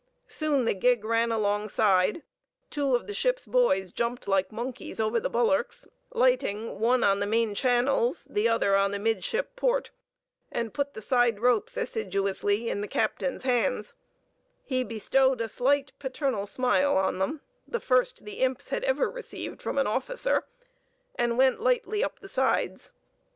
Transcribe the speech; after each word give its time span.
Soon 0.27 0.65
the 0.65 0.73
gig 0.73 1.05
ran 1.05 1.31
alongside; 1.31 2.23
two 2.71 2.95
of 2.95 3.05
the 3.05 3.13
ship's 3.13 3.45
boys 3.45 3.91
jumped 3.91 4.27
like 4.27 4.51
monkeys 4.51 4.99
over 4.99 5.19
the 5.19 5.29
bulwarks, 5.29 5.87
lighting, 6.11 6.79
one 6.79 7.03
on 7.03 7.19
the 7.19 7.27
main 7.27 7.53
channels, 7.53 8.25
the 8.27 8.49
other 8.49 8.75
on 8.75 8.89
the 8.89 8.97
midship 8.97 9.55
port, 9.55 9.91
and 10.51 10.73
put 10.73 10.95
the 10.95 11.03
side 11.03 11.39
ropes 11.39 11.77
assiduously 11.77 12.67
in 12.67 12.81
the 12.81 12.87
captain's 12.87 13.43
hands; 13.43 13.93
he 14.63 14.83
bestowed 14.83 15.39
a 15.39 15.47
slight 15.47 15.91
paternal 15.99 16.47
smile 16.47 16.97
on 16.97 17.19
them, 17.19 17.41
the 17.67 17.79
first 17.79 18.25
the 18.25 18.39
imps 18.41 18.69
had 18.69 18.83
ever 18.83 19.07
received 19.07 19.61
from 19.61 19.77
an 19.77 19.85
officer, 19.85 20.45
and 21.13 21.37
went 21.37 21.61
lightly 21.61 22.03
up 22.03 22.17
the 22.21 22.27
sides. 22.27 22.91